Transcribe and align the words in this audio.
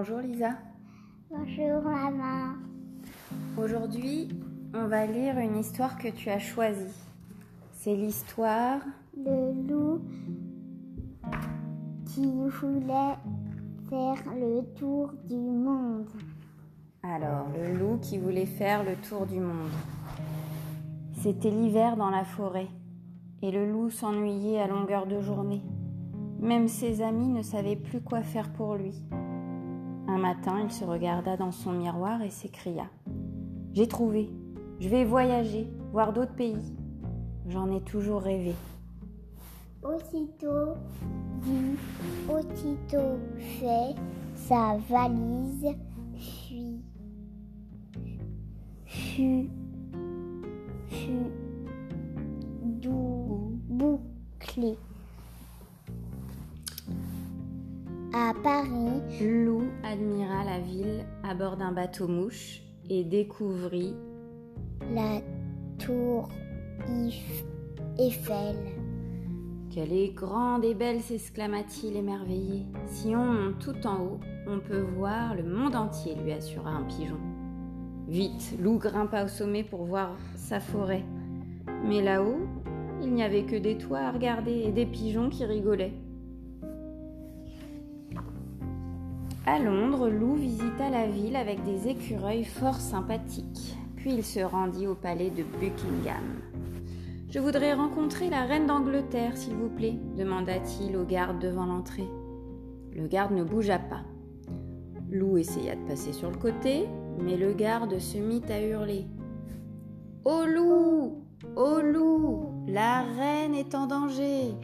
Bonjour 0.00 0.20
Lisa. 0.20 0.52
Bonjour 1.28 1.82
maman. 1.82 2.54
Aujourd'hui, 3.58 4.30
on 4.72 4.86
va 4.86 5.04
lire 5.04 5.36
une 5.36 5.58
histoire 5.58 5.98
que 5.98 6.08
tu 6.08 6.30
as 6.30 6.38
choisie. 6.38 6.96
C'est 7.74 7.94
l'histoire 7.94 8.80
Le 9.14 9.52
loup 9.68 10.00
qui 12.06 12.24
voulait 12.24 13.18
faire 13.90 14.24
le 14.34 14.62
tour 14.74 15.12
du 15.28 15.36
monde. 15.36 16.08
Alors, 17.02 17.48
le 17.54 17.74
loup 17.78 17.98
qui 17.98 18.16
voulait 18.16 18.46
faire 18.46 18.82
le 18.82 18.96
tour 19.06 19.26
du 19.26 19.38
monde. 19.38 19.68
C'était 21.20 21.50
l'hiver 21.50 21.98
dans 21.98 22.08
la 22.08 22.24
forêt 22.24 22.68
et 23.42 23.50
le 23.50 23.70
loup 23.70 23.90
s'ennuyait 23.90 24.62
à 24.62 24.66
longueur 24.66 25.06
de 25.06 25.20
journée. 25.20 25.60
Même 26.40 26.68
ses 26.68 27.02
amis 27.02 27.28
ne 27.28 27.42
savaient 27.42 27.76
plus 27.76 28.00
quoi 28.00 28.22
faire 28.22 28.50
pour 28.50 28.76
lui. 28.76 28.94
Un 30.10 30.18
matin, 30.18 30.58
il 30.64 30.72
se 30.72 30.84
regarda 30.84 31.36
dans 31.36 31.52
son 31.52 31.70
miroir 31.70 32.20
et 32.20 32.30
s'écria⁇ 32.30 32.82
J'ai 33.74 33.86
trouvé, 33.86 34.28
je 34.80 34.88
vais 34.88 35.04
voyager, 35.04 35.68
voir 35.92 36.12
d'autres 36.12 36.34
pays. 36.34 36.74
J'en 37.46 37.70
ai 37.70 37.80
toujours 37.80 38.20
rêvé. 38.20 38.56
Aussitôt 39.84 40.74
dit, 41.42 41.76
aussitôt 42.28 43.20
fait, 43.60 43.94
sa 44.34 44.78
valise 44.88 45.76
fut 48.86 49.48
à 61.30 61.34
bord 61.34 61.56
d'un 61.56 61.70
bateau 61.70 62.08
mouche 62.08 62.60
et 62.88 63.04
découvrit 63.04 63.94
la 64.92 65.20
tour 65.78 66.28
Eif- 66.88 67.44
Eiffel. 67.98 68.56
Qu'elle 69.70 69.92
est 69.92 70.12
grande 70.12 70.64
et 70.64 70.74
belle, 70.74 71.00
s'exclama-t-il 71.00 71.96
émerveillé. 71.96 72.66
Si 72.86 73.14
on 73.14 73.24
monte 73.24 73.60
tout 73.60 73.86
en 73.86 74.00
haut, 74.02 74.20
on 74.48 74.58
peut 74.58 74.80
voir 74.80 75.36
le 75.36 75.44
monde 75.44 75.76
entier, 75.76 76.16
lui 76.16 76.32
assura 76.32 76.70
un 76.70 76.82
pigeon. 76.82 77.20
Vite, 78.08 78.56
Loup 78.60 78.78
grimpa 78.78 79.24
au 79.24 79.28
sommet 79.28 79.62
pour 79.62 79.84
voir 79.84 80.16
sa 80.34 80.58
forêt. 80.58 81.04
Mais 81.86 82.02
là-haut, 82.02 82.40
il 83.02 83.14
n'y 83.14 83.22
avait 83.22 83.44
que 83.44 83.54
des 83.54 83.78
toits 83.78 84.00
à 84.00 84.10
regarder 84.10 84.64
et 84.66 84.72
des 84.72 84.86
pigeons 84.86 85.30
qui 85.30 85.44
rigolaient. 85.44 85.94
À 89.52 89.58
Londres, 89.58 90.08
Loup 90.08 90.36
visita 90.36 90.90
la 90.90 91.08
ville 91.08 91.34
avec 91.34 91.64
des 91.64 91.88
écureuils 91.88 92.44
fort 92.44 92.76
sympathiques. 92.76 93.76
Puis 93.96 94.14
il 94.14 94.24
se 94.24 94.38
rendit 94.38 94.86
au 94.86 94.94
palais 94.94 95.30
de 95.30 95.42
Buckingham. 95.42 96.38
Je 97.28 97.40
voudrais 97.40 97.74
rencontrer 97.74 98.30
la 98.30 98.44
reine 98.44 98.68
d'Angleterre, 98.68 99.36
s'il 99.36 99.54
vous 99.54 99.68
plaît, 99.68 99.98
demanda-t-il 100.16 100.96
au 100.96 101.02
garde 101.02 101.40
devant 101.40 101.66
l'entrée. 101.66 102.06
Le 102.92 103.08
garde 103.08 103.32
ne 103.32 103.42
bougea 103.42 103.80
pas. 103.80 104.04
Lou 105.10 105.36
essaya 105.36 105.74
de 105.74 105.84
passer 105.84 106.12
sur 106.12 106.30
le 106.30 106.38
côté, 106.38 106.86
mais 107.20 107.36
le 107.36 107.52
garde 107.52 107.98
se 107.98 108.18
mit 108.18 108.44
à 108.50 108.64
hurler. 108.64 109.04
Ô 110.24 110.44
loup 110.46 111.24
Ô 111.56 111.80
loup 111.80 112.66
La 112.68 113.02
reine 113.02 113.56
est 113.56 113.74
en 113.74 113.88
danger 113.88 114.54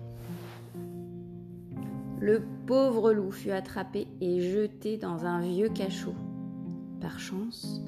Le 2.18 2.42
pauvre 2.66 3.12
loup 3.12 3.30
fut 3.30 3.50
attrapé 3.50 4.06
et 4.22 4.40
jeté 4.40 4.96
dans 4.96 5.26
un 5.26 5.40
vieux 5.42 5.68
cachot. 5.68 6.14
Par 7.00 7.18
chance, 7.18 7.82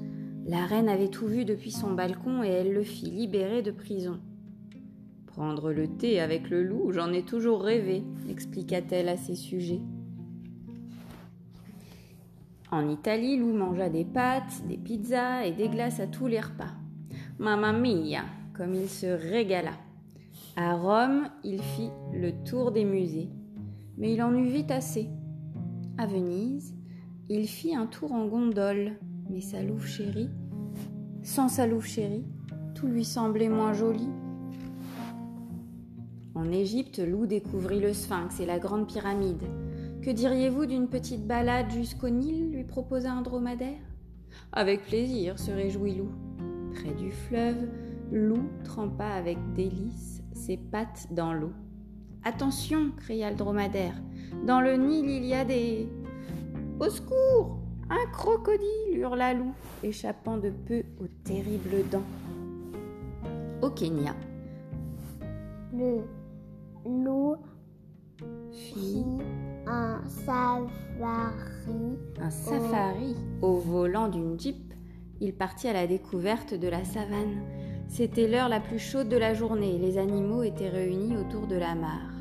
la 0.47 0.67
reine 0.67 0.91
avait 0.91 1.09
tout 1.09 1.27
vu 1.27 1.47
depuis 1.47 1.71
son 1.71 1.95
balcon 1.95 2.43
et 2.43 2.49
elle 2.49 2.75
le 2.75 2.83
fit 2.83 3.11
libérer 3.11 3.63
de 3.63 3.71
prison. 3.71 4.21
Prendre 5.27 5.73
le 5.73 5.89
thé 5.89 6.21
avec 6.21 6.51
le 6.51 6.63
loup, 6.63 6.93
j'en 6.93 7.13
ai 7.13 7.23
toujours 7.23 7.63
rêvé, 7.63 8.05
expliqua-t-elle 8.29 9.09
à 9.09 9.17
ses 9.17 9.35
sujets. 9.35 9.81
En 12.71 12.87
Italie, 12.91 13.39
Lou 13.39 13.55
mangea 13.55 13.89
des 13.89 14.05
pâtes, 14.05 14.67
des 14.69 14.77
pizzas 14.77 15.47
et 15.47 15.53
des 15.53 15.71
glaces 15.71 16.01
à 16.01 16.07
tous 16.07 16.27
les 16.27 16.41
repas. 16.41 16.75
Mamma 17.39 17.73
mia, 17.73 18.25
comme 18.55 18.75
il 18.75 18.91
se 18.91 19.07
régala. 19.07 19.73
À 20.55 20.75
Rome, 20.75 21.31
il 21.45 21.63
fit 21.63 21.91
le 22.13 22.33
tour 22.45 22.73
des 22.73 22.85
musées, 22.85 23.31
mais 23.99 24.13
il 24.13 24.23
en 24.23 24.35
eut 24.35 24.49
vite 24.49 24.71
assez. 24.71 25.09
À 25.99 26.07
Venise, 26.07 26.75
il 27.29 27.47
fit 27.47 27.75
un 27.75 27.87
tour 27.87 28.13
en 28.13 28.27
gondole, 28.27 28.93
mais 29.29 29.41
sa 29.41 29.63
louve 29.63 29.87
chérie, 29.87 30.31
sans 31.23 31.49
sa 31.49 31.67
louve 31.67 31.87
chérie, 31.87 32.25
tout 32.75 32.87
lui 32.87 33.05
semblait 33.05 33.49
moins 33.49 33.73
joli. 33.73 34.09
En 36.35 36.53
Égypte, 36.53 37.01
Lou 37.01 37.27
découvrit 37.27 37.81
le 37.81 37.93
Sphinx 37.93 38.39
et 38.39 38.47
la 38.47 38.61
grande 38.61 38.87
pyramide. 38.87 39.43
Que 40.03 40.11
diriez-vous 40.11 40.67
d'une 40.67 40.89
petite 40.89 41.27
balade 41.27 41.71
jusqu'au 41.71 42.09
Nil 42.09 42.53
lui 42.53 42.63
proposa 42.63 43.13
un 43.13 43.23
dromadaire? 43.23 43.83
Avec 44.53 44.85
plaisir, 44.85 45.39
se 45.39 45.51
réjouit 45.51 45.97
Lou. 45.97 46.09
Près 46.75 46.95
du 46.95 47.11
fleuve, 47.11 47.69
Lou 48.13 48.49
trempa 48.65 49.07
avec 49.07 49.37
délice 49.55 50.23
ses 50.33 50.57
pattes 50.57 51.09
dans 51.11 51.33
l'eau. 51.33 51.53
Attention, 52.25 52.93
cria 52.97 53.31
le 53.31 53.37
dromadaire. 53.37 53.95
Dans 54.47 54.61
le 54.61 54.75
Nil, 54.75 55.09
il 55.09 55.25
y 55.25 55.35
a 55.35 55.45
des. 55.45 55.89
Au 56.81 56.89
secours 56.89 57.59
Un 57.91 58.11
crocodile 58.13 58.97
hurla 58.99 59.35
Lou, 59.35 59.53
échappant 59.83 60.37
de 60.37 60.51
peu 60.51 60.83
aux 61.01 61.09
terribles 61.25 61.89
dents. 61.91 62.03
Au 63.63 63.71
Kenya, 63.71 64.15
Le 65.73 66.03
loup 66.85 67.37
fit 68.51 68.75
fit 68.75 69.05
un 69.67 70.01
safari 70.05 70.69
un 72.21 72.31
safari 72.31 73.15
au 73.43 73.55
volant 73.55 74.09
d'une 74.09 74.39
jeep. 74.39 74.75
Il 75.21 75.35
partit 75.35 75.69
à 75.69 75.73
la 75.73 75.87
découverte 75.87 76.55
de 76.55 76.69
la 76.69 76.85
savane. 76.85 77.43
C'était 77.89 78.29
l'heure 78.29 78.51
la 78.51 78.61
plus 78.61 78.79
chaude 78.79 79.09
de 79.09 79.17
la 79.17 79.33
journée 79.33 79.79
les 79.79 79.97
animaux 79.97 80.43
étaient 80.43 80.69
réunis 80.69 81.17
autour 81.17 81.47
de 81.47 81.57
la 81.57 81.75
mare. 81.75 82.13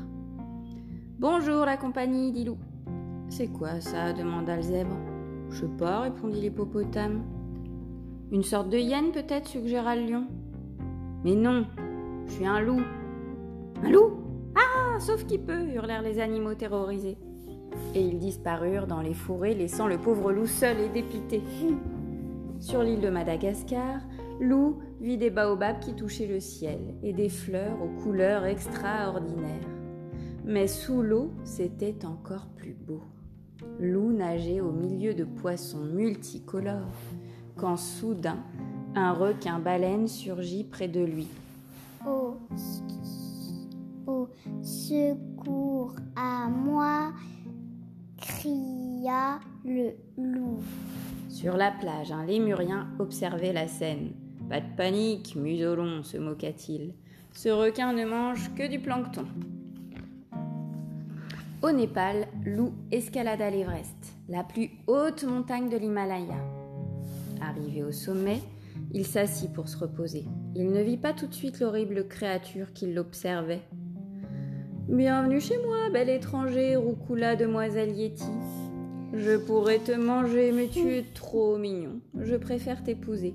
Bonjour 1.18 1.66
la 1.66 1.76
compagnie, 1.76 2.32
dit 2.32 2.44
Lou. 2.44 2.56
C'est 3.28 3.48
quoi 3.48 3.80
ça 3.80 4.14
demanda 4.14 4.56
le 4.56 4.62
zèbre. 4.62 4.96
Je 5.50 5.60
sais 5.60 5.72
pas, 5.78 6.00
répondit 6.00 6.40
l'hippopotame. 6.40 7.22
Une 8.32 8.42
sorte 8.42 8.70
de 8.70 8.78
hyène 8.78 9.12
peut-être, 9.12 9.46
suggéra 9.46 9.94
le 9.94 10.06
lion. 10.06 10.26
Mais 11.22 11.34
non, 11.34 11.66
je 12.26 12.32
suis 12.32 12.46
un 12.46 12.60
loup. 12.60 12.80
Un 13.84 13.90
loup? 13.90 14.10
Ah, 14.56 14.98
sauf 14.98 15.26
qui 15.26 15.38
peut, 15.38 15.68
hurlèrent 15.68 16.02
les 16.02 16.18
animaux 16.18 16.54
terrorisés 16.54 17.18
et 17.94 18.00
ils 18.00 18.18
disparurent 18.18 18.86
dans 18.86 19.02
les 19.02 19.14
forêts, 19.14 19.54
laissant 19.54 19.86
le 19.86 19.98
pauvre 19.98 20.32
loup 20.32 20.46
seul 20.46 20.80
et 20.80 20.88
dépité. 20.88 21.42
Sur 22.58 22.82
l'île 22.82 23.00
de 23.00 23.10
Madagascar, 23.10 24.00
Loup 24.40 24.78
vit 25.00 25.16
des 25.16 25.30
baobabs 25.30 25.80
qui 25.80 25.94
touchaient 25.94 26.26
le 26.26 26.40
ciel 26.40 26.78
et 27.02 27.12
des 27.12 27.28
fleurs 27.28 27.80
aux 27.82 28.02
couleurs 28.02 28.44
extraordinaires. 28.44 29.68
Mais 30.44 30.66
sous 30.66 31.02
l'eau, 31.02 31.32
c'était 31.44 32.04
encore 32.04 32.46
plus 32.56 32.74
beau. 32.74 33.02
Loup 33.80 34.12
nageait 34.12 34.60
au 34.60 34.72
milieu 34.72 35.14
de 35.14 35.24
poissons 35.24 35.84
multicolores, 35.84 36.96
quand 37.56 37.76
soudain, 37.76 38.38
un 38.94 39.12
requin 39.12 39.58
baleine 39.58 40.08
surgit 40.08 40.64
près 40.64 40.88
de 40.88 41.00
lui. 41.00 41.28
au, 42.06 42.36
au 44.06 44.28
secours 44.62 45.94
à 46.16 46.48
moi, 46.48 47.12
cria 48.16 49.38
le 49.64 49.92
loup. 50.16 50.60
Sur 51.28 51.56
la 51.56 51.70
plage, 51.70 52.10
un 52.10 52.24
lémurien 52.24 52.88
observait 52.98 53.52
la 53.52 53.68
scène. 53.68 54.12
Pas 54.48 54.60
de 54.60 54.76
panique, 54.76 55.36
muselon, 55.36 56.02
se 56.02 56.16
moqua-t-il. 56.16 56.94
Ce 57.32 57.50
requin 57.50 57.92
ne 57.92 58.06
mange 58.06 58.50
que 58.54 58.66
du 58.66 58.78
plancton. 58.78 59.26
Au 61.60 61.70
Népal, 61.70 62.28
Lou 62.46 62.72
escalada 62.90 63.50
l'Everest, 63.50 64.16
la 64.28 64.44
plus 64.44 64.70
haute 64.86 65.24
montagne 65.24 65.68
de 65.68 65.76
l'Himalaya. 65.76 66.38
Arrivé 67.42 67.82
au 67.82 67.92
sommet, 67.92 68.40
il 68.94 69.04
s'assit 69.04 69.52
pour 69.52 69.68
se 69.68 69.76
reposer. 69.76 70.24
Il 70.54 70.70
ne 70.70 70.80
vit 70.80 70.96
pas 70.96 71.12
tout 71.12 71.26
de 71.26 71.34
suite 71.34 71.60
l'horrible 71.60 72.08
créature 72.08 72.72
qui 72.72 72.90
l'observait. 72.90 73.62
Bienvenue 74.88 75.42
chez 75.42 75.58
moi, 75.58 75.90
bel 75.92 76.08
étranger, 76.08 76.76
roucoula 76.76 77.36
demoiselle 77.36 77.94
Yeti. 77.94 78.24
Je 79.12 79.36
pourrais 79.36 79.78
te 79.78 79.92
manger, 79.92 80.52
mais 80.52 80.68
tu 80.68 80.94
es 80.94 81.04
trop 81.14 81.58
mignon. 81.58 82.00
Je 82.18 82.36
préfère 82.36 82.82
t'épouser. 82.82 83.34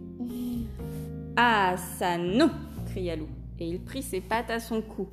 Ah, 1.35 1.75
ça 1.97 2.18
non 2.19 2.51
cria 2.85 3.15
Loup, 3.15 3.27
et 3.57 3.68
il 3.68 3.83
prit 3.83 4.03
ses 4.03 4.21
pattes 4.21 4.51
à 4.51 4.59
son 4.59 4.83
cou. 4.83 5.07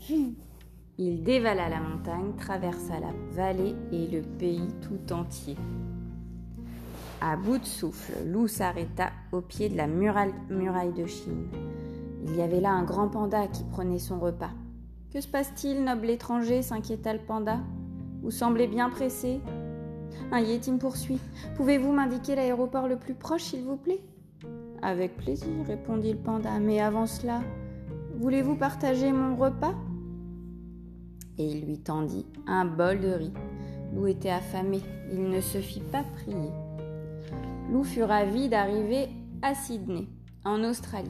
Il 0.99 1.23
dévala 1.23 1.71
la 1.71 1.81
montagne, 1.81 2.35
traversa 2.37 3.01
la 3.01 3.13
vallée 3.31 3.75
et 3.91 4.07
le 4.07 4.21
pays 4.21 4.69
tout 4.83 5.15
entier. 5.15 5.57
À 7.23 7.39
bout 7.39 7.57
de 7.57 7.65
souffle, 7.65 8.13
Lou 8.27 8.49
s'arrêta 8.49 9.13
au 9.33 9.41
pied 9.41 9.71
de 9.71 9.79
la 9.79 9.87
muraille, 9.87 10.35
muraille 10.51 10.93
de 10.93 11.07
Chine. 11.07 11.49
Il 12.27 12.37
y 12.37 12.43
avait 12.43 12.61
là 12.61 12.71
un 12.71 12.85
grand 12.85 13.09
panda 13.09 13.47
qui 13.47 13.65
prenait 13.65 13.99
son 13.99 14.21
repas. 14.21 14.51
Que 15.15 15.23
se 15.23 15.29
passe-t-il, 15.29 15.83
noble 15.83 16.11
étranger 16.11 16.61
s'inquiéta 16.61 17.15
le 17.15 17.21
panda. 17.21 17.61
Vous 18.23 18.31
semblez 18.31 18.67
bien 18.67 18.91
pressé. 18.91 19.41
Un 20.33 20.41
yéti 20.41 20.71
me 20.71 20.79
poursuit. 20.79 21.19
Pouvez-vous 21.57 21.93
m'indiquer 21.93 22.35
l'aéroport 22.35 22.89
le 22.89 22.99
plus 22.99 23.15
proche, 23.15 23.45
s'il 23.45 23.65
vous 23.65 23.77
plaît? 23.77 24.03
Avec 24.83 25.17
plaisir, 25.17 25.49
répondit 25.67 26.13
le 26.13 26.19
panda. 26.19 26.59
Mais 26.59 26.81
avant 26.81 27.07
cela, 27.07 27.41
voulez-vous 28.17 28.57
partager 28.57 29.13
mon 29.13 29.37
repas? 29.37 29.75
Et 31.39 31.45
il 31.45 31.67
lui 31.67 31.79
tendit 31.79 32.27
un 32.47 32.65
bol 32.65 33.01
de 33.01 33.09
riz. 33.09 33.33
Lou 33.95 34.07
était 34.07 34.31
affamé. 34.31 34.81
Il 35.13 35.29
ne 35.29 35.41
se 35.41 35.59
fit 35.59 35.81
pas 35.81 36.05
prier. 36.17 36.51
Lou 37.71 37.85
fut 37.85 38.03
ravi 38.03 38.49
d'arriver 38.49 39.09
à 39.43 39.55
Sydney, 39.55 40.07
en 40.45 40.65
Australie. 40.65 41.09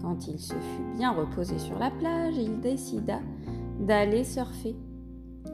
Quand 0.00 0.26
il 0.26 0.38
se 0.38 0.54
fut 0.54 0.96
bien 0.96 1.12
reposé 1.12 1.58
sur 1.58 1.78
la 1.78 1.90
plage, 1.90 2.36
il 2.36 2.60
décida 2.60 3.20
d'aller 3.78 4.24
surfer. 4.24 4.74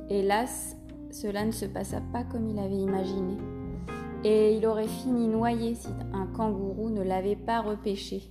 Hélas, 0.08 0.76
cela 1.10 1.44
ne 1.44 1.50
se 1.50 1.66
passa 1.66 2.00
pas 2.12 2.24
comme 2.24 2.48
il 2.48 2.58
avait 2.58 2.78
imaginé. 2.78 3.36
Et 4.24 4.56
il 4.56 4.66
aurait 4.66 4.88
fini 4.88 5.28
noyé 5.28 5.74
si 5.74 5.88
un 6.12 6.26
kangourou 6.26 6.90
ne 6.90 7.02
l'avait 7.02 7.36
pas 7.36 7.60
repêché. 7.60 8.22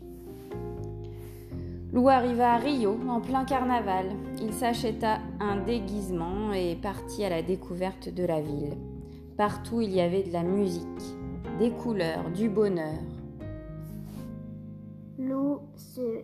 Lou 1.94 2.10
arriva 2.10 2.54
à 2.54 2.58
Rio 2.58 2.98
en 3.08 3.22
plein 3.22 3.46
carnaval. 3.46 4.08
Il 4.42 4.54
s'acheta 4.54 5.20
un 5.40 5.64
déguisement 5.64 6.52
et 6.54 6.76
partit 6.76 7.24
à 7.24 7.30
la 7.30 7.42
découverte 7.42 8.14
de 8.14 8.26
la 8.26 8.42
ville. 8.42 8.78
Partout 9.38 9.82
il 9.82 9.92
y 9.92 10.02
avait 10.02 10.24
de 10.24 10.34
la 10.34 10.44
musique, 10.44 10.86
des 11.60 11.72
couleurs, 11.72 12.30
du 12.32 12.50
bonheur. 12.50 13.00
Lou 15.18 15.60
se 15.76 16.22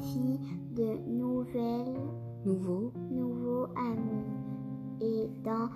fit 0.00 0.40
de 0.74 0.98
nouvelles, 1.08 1.96
Nouveau, 2.46 2.92
nouveaux 3.10 3.66
amis. 3.76 4.24
Et 5.00 5.28
dans, 5.44 5.68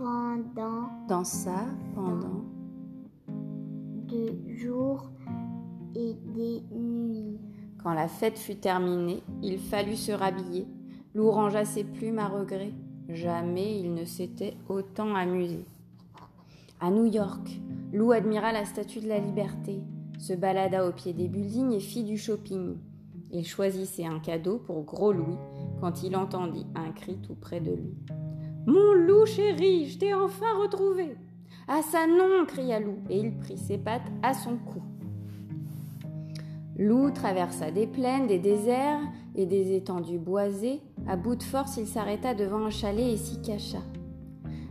pendant 0.00 0.88
dansa 1.08 1.66
pendant 1.94 2.42
deux 4.08 4.40
jours 4.56 5.10
et 5.94 6.14
des 6.34 6.62
nuits. 6.74 7.38
Quand 7.82 7.92
la 7.92 8.08
fête 8.08 8.38
fut 8.38 8.56
terminée, 8.56 9.22
il 9.42 9.58
fallut 9.58 9.96
se 9.96 10.12
rhabiller. 10.12 10.66
Lou 11.14 11.30
rangea 11.30 11.66
ses 11.66 11.84
plumes 11.84 12.18
à 12.18 12.28
regret. 12.28 12.72
Jamais 13.10 13.78
il 13.78 13.92
ne 13.92 14.06
s'était 14.06 14.56
autant 14.70 15.14
amusé. 15.14 15.66
À 16.80 16.90
New 16.90 17.04
York, 17.04 17.60
Lou 17.92 18.12
admira 18.12 18.52
la 18.52 18.64
statue 18.64 19.00
de 19.00 19.08
la 19.08 19.18
liberté, 19.18 19.80
se 20.18 20.32
balada 20.32 20.88
au 20.88 20.92
pied 20.92 21.12
des 21.12 21.28
buildings 21.28 21.72
et 21.72 21.80
fit 21.80 22.04
du 22.04 22.16
shopping. 22.16 22.78
Il 23.32 23.46
choisissait 23.46 24.06
un 24.06 24.18
cadeau 24.18 24.56
pour 24.56 24.82
Gros 24.84 25.12
Louis 25.12 25.36
quand 25.82 26.02
il 26.02 26.16
entendit 26.16 26.66
un 26.74 26.90
cri 26.90 27.18
tout 27.18 27.34
près 27.34 27.60
de 27.60 27.72
lui. 27.72 27.94
Mon 28.66 28.92
loup 28.92 29.24
chéri, 29.24 29.88
je 29.88 29.98
t'ai 29.98 30.12
enfin 30.12 30.58
retrouvé. 30.60 31.16
Ah 31.66 31.80
ça 31.82 32.06
non, 32.06 32.44
cria 32.46 32.78
Lou, 32.78 32.98
et 33.08 33.18
il 33.18 33.38
prit 33.38 33.56
ses 33.56 33.78
pattes 33.78 34.10
à 34.22 34.34
son 34.34 34.56
cou. 34.56 34.82
Lou 36.76 37.10
traversa 37.10 37.70
des 37.70 37.86
plaines, 37.86 38.26
des 38.26 38.38
déserts 38.38 39.00
et 39.34 39.46
des 39.46 39.74
étendues 39.74 40.18
boisées. 40.18 40.80
À 41.06 41.16
bout 41.16 41.36
de 41.36 41.42
force, 41.42 41.78
il 41.78 41.86
s'arrêta 41.86 42.34
devant 42.34 42.66
un 42.66 42.70
chalet 42.70 43.14
et 43.14 43.16
s'y 43.16 43.40
cacha. 43.40 43.80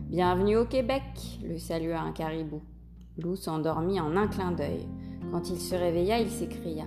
Bienvenue 0.08 0.56
au 0.56 0.66
Québec, 0.66 1.02
le 1.44 1.58
salua 1.58 2.00
un 2.00 2.12
caribou. 2.12 2.62
Lou 3.18 3.34
s'endormit 3.34 4.00
en 4.00 4.16
un 4.16 4.28
clin 4.28 4.52
d'œil. 4.52 4.86
Quand 5.32 5.50
il 5.50 5.58
se 5.58 5.74
réveilla, 5.74 6.18
il 6.18 6.30
s'écria 6.30 6.84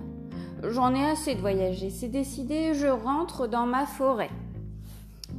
J'en 0.62 0.94
ai 0.94 1.04
assez 1.04 1.34
de 1.34 1.40
voyager, 1.40 1.90
c'est 1.90 2.08
décidé, 2.08 2.72
je 2.72 2.86
rentre 2.86 3.46
dans 3.46 3.66
ma 3.66 3.84
forêt. 3.84 4.30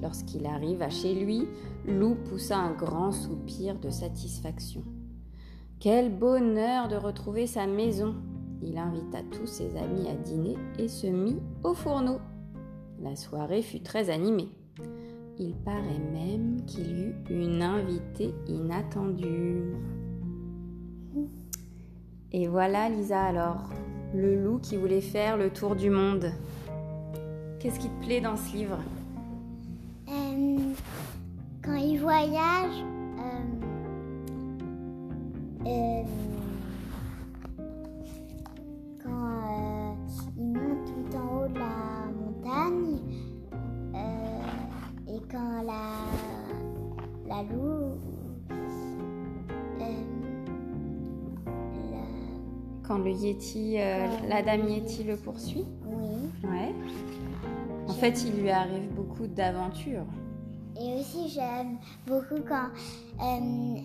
Lorsqu'il 0.01 0.45
arriva 0.45 0.89
chez 0.89 1.13
lui, 1.13 1.47
Lou 1.87 2.15
poussa 2.29 2.57
un 2.57 2.73
grand 2.73 3.11
soupir 3.11 3.79
de 3.79 3.89
satisfaction. 3.89 4.83
Quel 5.79 6.11
bonheur 6.11 6.87
de 6.87 6.95
retrouver 6.95 7.47
sa 7.47 7.67
maison. 7.67 8.15
Il 8.61 8.77
invita 8.77 9.19
tous 9.31 9.45
ses 9.45 9.75
amis 9.77 10.07
à 10.07 10.15
dîner 10.15 10.55
et 10.79 10.87
se 10.87 11.07
mit 11.07 11.37
au 11.63 11.73
fourneau. 11.73 12.19
La 13.01 13.15
soirée 13.15 13.61
fut 13.61 13.81
très 13.81 14.09
animée. 14.09 14.49
Il 15.37 15.53
paraît 15.53 16.01
même 16.13 16.65
qu'il 16.65 16.87
y 16.87 17.01
eut 17.01 17.15
une 17.29 17.61
invitée 17.61 18.33
inattendue. 18.47 19.75
Et 22.31 22.47
voilà 22.47 22.89
Lisa 22.89 23.21
alors, 23.21 23.69
le 24.13 24.41
loup 24.41 24.59
qui 24.59 24.77
voulait 24.77 25.01
faire 25.01 25.37
le 25.37 25.51
tour 25.51 25.75
du 25.75 25.89
monde. 25.89 26.31
Qu'est-ce 27.59 27.79
qui 27.79 27.89
te 27.89 28.05
plaît 28.05 28.21
dans 28.21 28.37
ce 28.37 28.55
livre? 28.55 28.79
Voyage, 32.05 32.85
euh, 33.17 33.45
euh, 35.65 36.03
quand 39.03 39.09
euh, 39.09 39.95
il 40.37 40.49
monte 40.49 40.85
tout 40.85 41.17
en 41.17 41.25
haut 41.41 41.47
de 41.47 41.57
la 41.57 42.11
montagne, 42.21 42.99
et 45.07 45.19
quand 45.31 45.63
la, 45.63 45.81
la 47.27 47.43
Quand 52.87 52.99
le 52.99 53.09
Yeti, 53.09 53.77
la 54.29 54.43
dame 54.43 54.69
Yeti 54.69 55.03
le 55.05 55.15
poursuit 55.15 55.65
oui. 55.87 56.29
Ouais. 56.43 56.71
En 57.87 57.93
fait, 57.93 58.23
il 58.25 58.41
lui 58.43 58.51
arrive 58.51 58.93
beaucoup 58.93 59.25
d'aventures. 59.25 60.05
Et 60.79 60.99
aussi, 60.99 61.29
j'aime 61.29 61.77
beaucoup 62.07 62.41
quand 62.47 62.69
euh, 63.21 63.79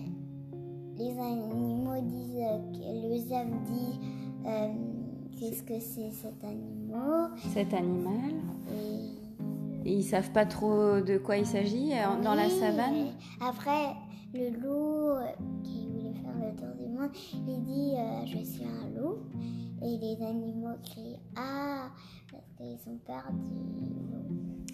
les 0.97 1.17
animaux 1.19 2.01
disent, 2.01 2.43
que 2.73 3.07
les 3.07 3.31
hommes 3.33 3.63
disent 3.65 3.99
euh, 4.45 4.67
qu'est-ce 5.39 5.63
que 5.63 5.79
c'est 5.79 6.11
cet 6.11 6.43
animal. 6.43 7.31
Cet 7.53 7.73
animal. 7.73 8.33
Et, 9.83 9.89
Et 9.89 9.93
ils 9.95 10.03
savent 10.03 10.31
pas 10.31 10.45
trop 10.45 10.99
de 11.01 11.17
quoi 11.17 11.37
il 11.37 11.45
s'agit 11.45 11.93
euh, 11.93 12.21
dans 12.21 12.35
la 12.35 12.49
savane? 12.49 13.07
Après, 13.39 13.95
le 14.33 14.49
loup 14.49 15.15
qui 15.63 15.87
voulait 15.87 16.13
faire 16.13 16.35
le 16.37 16.55
tour 16.55 16.75
du 16.77 16.87
monde, 16.87 17.09
il 17.47 17.63
dit 17.63 17.93
euh, 17.97 18.25
Je 18.25 18.43
suis 18.45 18.65
un 18.65 18.89
loup. 18.99 19.17
Et 19.83 19.97
les 19.97 20.23
animaux 20.23 20.75
crient 20.83 21.17
Ah 21.35 21.87
parce 22.31 22.43
qu'ils 22.57 22.91
ont 22.91 22.97
peur 23.05 23.23
du 23.31 23.49
loup. 23.49 24.20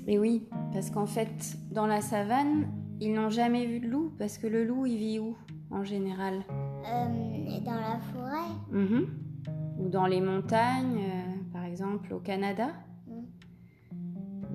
Et 0.07 0.17
oui, 0.17 0.47
parce 0.71 0.89
qu'en 0.89 1.05
fait, 1.05 1.57
dans 1.71 1.85
la 1.85 1.99
savane, 1.99 2.67
ils 3.01 3.13
n'ont 3.13 3.29
jamais 3.29 3.65
vu 3.65 3.81
de 3.81 3.87
loup, 3.87 4.13
parce 4.17 4.37
que 4.37 4.47
le 4.47 4.63
loup, 4.63 4.85
il 4.85 4.97
vit 4.97 5.19
où, 5.19 5.35
en 5.69 5.83
général? 5.83 6.45
Euh, 6.85 7.59
dans 7.65 7.75
la 7.75 7.99
forêt, 8.13 8.53
Mhm. 8.71 9.07
Ou 9.79 9.89
dans 9.89 10.07
les 10.07 10.21
montagnes, 10.21 10.99
euh, 10.99 11.51
par 11.53 11.65
exemple, 11.65 12.13
au 12.13 12.19
Canada. 12.19 12.69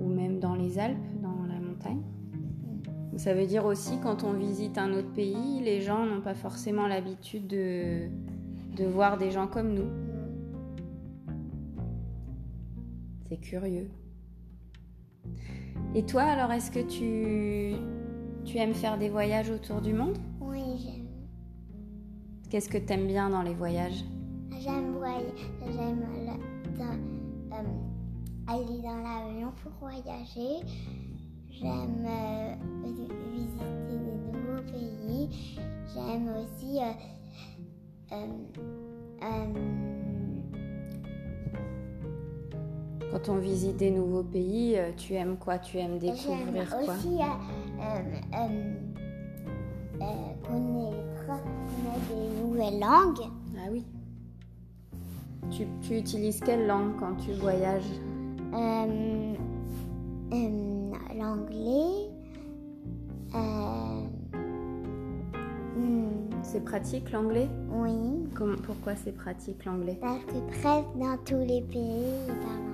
Ou 0.01 0.07
même 0.09 0.39
dans 0.39 0.55
les 0.55 0.79
Alpes, 0.79 0.97
dans 1.21 1.45
la 1.47 1.59
montagne. 1.61 2.01
Ça 3.15 3.33
veut 3.35 3.45
dire 3.45 3.63
aussi, 3.65 3.99
quand 4.01 4.23
on 4.23 4.33
visite 4.33 4.79
un 4.79 4.91
autre 4.91 5.13
pays, 5.13 5.61
les 5.63 5.81
gens 5.81 6.05
n'ont 6.05 6.21
pas 6.21 6.33
forcément 6.33 6.87
l'habitude 6.87 7.45
de, 7.47 8.07
de 8.75 8.85
voir 8.85 9.19
des 9.19 9.29
gens 9.29 9.47
comme 9.47 9.73
nous. 9.75 9.87
C'est 13.29 13.37
curieux. 13.37 13.87
Et 15.95 16.03
toi, 16.05 16.23
alors, 16.23 16.51
est-ce 16.51 16.71
que 16.71 16.79
tu, 16.79 17.75
tu 18.45 18.57
aimes 18.57 18.73
faire 18.73 18.97
des 18.97 19.09
voyages 19.09 19.49
autour 19.51 19.79
du 19.81 19.93
monde? 19.93 20.17
Oui, 20.41 20.59
j'aime. 20.77 21.07
Qu'est-ce 22.49 22.69
que 22.69 22.77
t'aimes 22.77 23.07
bien 23.07 23.29
dans 23.29 23.41
les 23.41 23.53
voyages? 23.53 24.03
J'aime 24.59 24.93
voy- 24.97 25.33
j'aime 25.71 26.03
euh, 27.51 27.55
aller 28.47 28.81
dans 28.81 28.97
l'avion 28.97 29.51
pour 29.61 29.71
voyager. 29.81 30.65
J'aime 31.51 32.05
euh, 32.05 32.55
vi- 32.85 33.09
visiter 33.31 33.65
de 33.89 33.97
nouveaux 34.31 34.63
pays. 34.71 35.29
J'aime 35.93 36.27
aussi 36.37 36.79
euh, 38.11 38.27
Quand 43.13 43.29
on 43.29 43.35
visite 43.37 43.77
des 43.77 43.91
nouveaux 43.91 44.23
pays, 44.23 44.75
euh, 44.75 44.89
tu 44.97 45.13
aimes 45.13 45.37
quoi? 45.37 45.59
Tu 45.59 45.77
aimes 45.77 45.99
découvrir 45.99 46.67
quoi? 46.83 46.95
aussi 46.95 47.19
euh, 47.19 47.83
euh, 50.01 50.05
connaître, 50.41 51.43
des 52.09 52.41
nouvelles 52.41 52.79
langues. 52.79 53.29
Ah 53.55 53.69
oui. 53.71 53.83
Tu, 55.51 55.67
tu 55.83 55.97
utilises 55.99 56.39
quelle 56.39 56.65
langue 56.65 56.95
quand 56.99 57.15
tu 57.17 57.33
voyages? 57.33 57.85
Euh, 58.55 59.33
euh, 60.33 60.91
l'anglais, 61.15 62.09
euh, 63.35 64.07
hmm, 65.77 66.07
C'est 66.41 66.65
pratique 66.65 67.11
l'anglais? 67.11 67.47
Oui, 67.71 68.27
Comment- 68.33 68.57
Pourquoi 68.63 68.95
c'est 68.95 69.11
pratique 69.15 69.63
l'anglais? 69.65 69.99
Parce 70.01 70.23
que 70.25 70.39
presque 70.59 70.97
dans 70.97 71.17
tous 71.23 71.45
les 71.47 71.61
pays, 71.61 72.07
ils 72.27 72.33
parlent. 72.39 72.72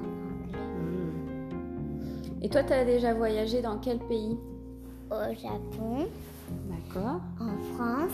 Et 2.41 2.49
toi, 2.49 2.63
tu 2.63 2.73
as 2.73 2.85
déjà 2.85 3.13
voyagé 3.13 3.61
dans 3.61 3.77
quel 3.79 3.99
pays 3.99 4.37
Au 5.11 5.33
Japon, 5.33 6.07
D'accord. 6.69 7.19
en 7.39 7.57
France, 7.75 8.11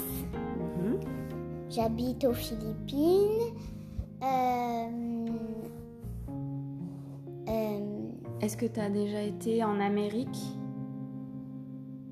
Mhm. 0.58 1.00
j'habite 1.70 2.24
aux 2.26 2.34
Philippines. 2.34 3.54
Euh, 4.24 5.28
euh, 7.50 7.80
Est-ce 8.42 8.58
que 8.58 8.66
tu 8.66 8.80
as 8.80 8.90
déjà 8.90 9.22
été 9.22 9.64
en 9.64 9.80
Amérique 9.80 10.38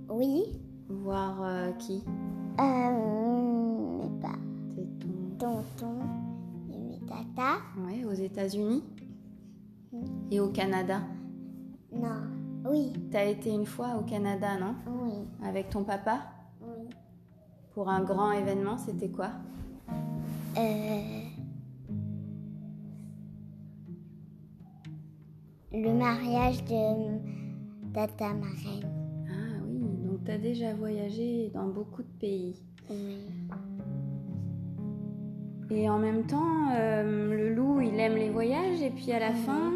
oui, 0.09 0.43
Voir 0.89 1.41
euh, 1.41 1.71
qui 1.79 2.03
euh, 2.59 3.99
mes 3.99 4.09
pa- 4.21 4.27
C'est 4.75 4.99
ton... 5.39 5.63
tontons 5.77 5.99
et 6.71 6.77
mes 6.77 6.99
tatas. 7.07 7.59
Ouais, 7.85 8.05
aux 8.05 8.13
États-Unis 8.13 8.83
Mm. 9.91 10.05
Et 10.31 10.39
au 10.39 10.47
Canada 10.49 11.01
Non, 11.95 12.69
oui, 12.69 12.93
Tu 13.11 13.17
as 13.17 13.25
été 13.25 13.51
une 13.51 13.65
fois 13.65 13.95
au 13.99 14.03
Canada, 14.03 14.57
non? 14.59 14.75
Oui, 14.87 15.27
Avec 15.45 15.69
ton 15.69 15.83
papa? 15.83 16.19
Oui. 16.61 16.89
Pour 17.73 17.89
un 17.89 18.01
grand 18.03 18.31
événement, 18.31 18.77
c'était 18.77 19.09
quoi? 19.09 19.29
Euh, 20.57 21.21
le 25.71 25.93
mariage 25.93 26.63
de 26.65 27.91
Tata 27.93 28.33
Marraine. 28.33 28.89
Ah 29.27 29.63
oui, 29.67 29.79
donc 30.05 30.23
tu 30.23 30.31
as 30.31 30.37
déjà 30.37 30.73
voyagé 30.75 31.49
dans 31.53 31.67
beaucoup 31.67 32.03
de 32.03 32.11
pays. 32.19 32.61
Oui. 32.89 33.17
Et 35.71 35.89
en 35.89 35.97
même 35.97 36.25
temps, 36.27 36.69
euh, 36.75 37.35
le 37.35 37.55
loup, 37.55 37.81
il 37.81 37.99
aime 37.99 38.15
les 38.15 38.29
voyages 38.29 38.81
et 38.81 38.91
puis 38.91 39.11
à 39.11 39.19
la 39.19 39.33
fin, 39.33 39.71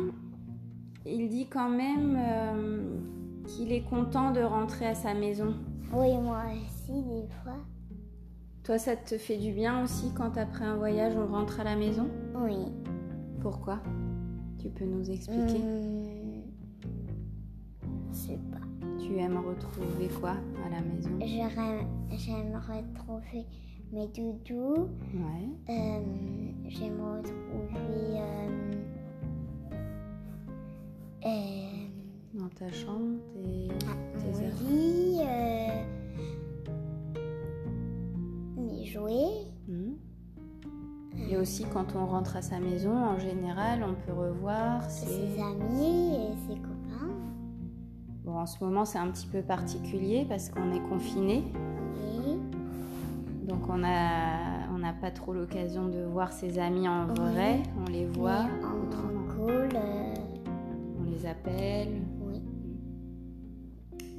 il 1.07 1.29
dit 1.29 1.47
quand 1.47 1.69
même 1.69 2.17
euh, 2.19 2.99
qu'il 3.47 3.71
est 3.71 3.83
content 3.83 4.31
de 4.31 4.41
rentrer 4.41 4.87
à 4.87 4.95
sa 4.95 5.13
maison. 5.13 5.53
Oui, 5.93 6.17
moi 6.17 6.43
aussi, 6.51 7.01
des 7.01 7.27
fois. 7.43 7.57
Toi, 8.63 8.77
ça 8.77 8.95
te 8.97 9.17
fait 9.17 9.37
du 9.37 9.53
bien 9.53 9.83
aussi 9.83 10.11
quand 10.13 10.37
après 10.37 10.65
un 10.65 10.75
voyage, 10.75 11.15
on 11.15 11.27
rentre 11.27 11.61
à 11.61 11.63
la 11.63 11.75
maison? 11.75 12.09
Oui. 12.35 12.57
Pourquoi? 13.41 13.79
Tu 14.59 14.69
peux 14.69 14.85
nous 14.85 15.09
expliquer? 15.09 15.61
Je 18.11 18.15
sais 18.15 18.39
pas. 18.51 18.57
Tu 18.99 19.15
aimes 19.17 19.37
retrouver 19.37 20.09
quoi 20.19 20.35
à 20.65 20.69
la 20.69 20.81
maison? 20.81 21.11
J'aime 21.21 22.55
retrouver 22.55 23.45
mes 23.93 24.07
doudous. 24.07 24.89
Ouais. 25.13 25.49
Euh, 25.69 26.01
j'aime 26.67 26.99
retrouver. 26.99 28.19
Euh, 28.19 28.71
Dans 32.47 32.65
ta 32.65 32.71
chambre, 32.71 33.17
tes, 33.33 33.67
tes 34.19 34.43
heures. 34.45 34.53
mon 34.63 34.69
lit. 34.69 35.19
euh, 35.21 35.83
mes 38.57 38.85
jouets. 38.85 39.47
Hmm. 39.67 39.95
Et 41.29 41.35
aussi, 41.37 41.65
quand 41.73 41.95
on 41.95 42.05
rentre 42.05 42.37
à 42.37 42.41
sa 42.41 42.59
maison, 42.59 42.95
en 42.95 43.19
général, 43.19 43.83
on 43.83 43.95
peut 44.05 44.13
revoir 44.17 44.89
ses... 44.89 45.07
ses 45.07 45.41
amis 45.41 46.15
et 46.15 46.35
ses 46.47 46.55
copains. 46.61 47.11
Bon, 48.23 48.37
en 48.39 48.45
ce 48.45 48.63
moment, 48.63 48.85
c'est 48.85 48.99
un 48.99 49.09
petit 49.09 49.27
peu 49.27 49.41
particulier 49.41 50.25
parce 50.29 50.47
qu'on 50.49 50.71
est 50.71 50.81
confiné. 50.87 51.43
Oui. 51.53 52.37
Donc, 53.47 53.67
on 53.67 53.83
a- 53.83 54.69
on 54.73 54.77
n'a 54.77 54.93
pas 54.93 55.11
trop 55.11 55.33
l'occasion 55.33 55.87
de 55.89 56.01
voir 56.03 56.31
ses 56.31 56.59
amis 56.59 56.87
en 56.87 57.07
vrai. 57.07 57.61
On 57.85 57.91
les 57.91 58.05
voit, 58.05 58.45
en 58.63 58.85
autrement. 58.87 59.23
cool. 59.35 59.69
euh, 59.75 60.13
on 60.99 61.03
les 61.11 61.25
appelle. 61.25 62.01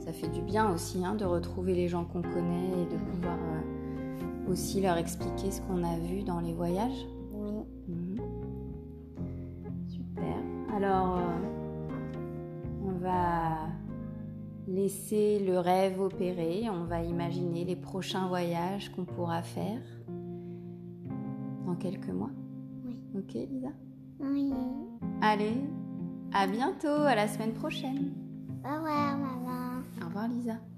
Ça 0.09 0.15
fait 0.15 0.29
du 0.29 0.41
bien 0.41 0.73
aussi 0.73 1.05
hein, 1.05 1.15
de 1.15 1.27
retrouver 1.27 1.75
les 1.75 1.87
gens 1.87 2.03
qu'on 2.03 2.23
connaît 2.23 2.71
et 2.81 2.87
de 2.87 2.97
pouvoir 2.97 3.37
euh, 3.37 4.51
aussi 4.51 4.81
leur 4.81 4.97
expliquer 4.97 5.51
ce 5.51 5.61
qu'on 5.61 5.85
a 5.85 5.99
vu 5.99 6.23
dans 6.23 6.41
les 6.41 6.55
voyages. 6.55 7.07
Oui. 7.31 7.53
Mhm. 7.89 8.19
Super. 9.87 10.35
Alors, 10.75 11.19
euh, 11.19 11.99
on 12.87 12.93
va 12.93 13.69
laisser 14.67 15.41
le 15.41 15.59
rêve 15.59 16.01
opérer. 16.01 16.71
On 16.71 16.85
va 16.85 17.03
imaginer 17.03 17.67
les 17.67 17.77
prochains 17.77 18.29
voyages 18.29 18.89
qu'on 18.89 19.05
pourra 19.05 19.43
faire 19.43 19.83
dans 21.67 21.75
quelques 21.75 22.09
mois. 22.09 22.31
Oui. 22.87 22.97
Ok, 23.15 23.35
Lisa? 23.35 23.73
Oui. 24.21 24.55
Allez, 25.21 25.61
à 26.33 26.47
bientôt, 26.47 26.89
à 26.89 27.15
la 27.15 27.29
semaine 27.29 27.53
prochaine. 27.53 28.15
Au 28.65 28.75
revoir, 28.75 29.19
maman. 29.19 29.38
Lisa. 30.27 30.78